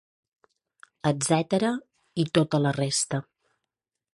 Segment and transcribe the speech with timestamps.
[1.09, 1.71] Etcètera,
[2.25, 3.21] i tota la resta.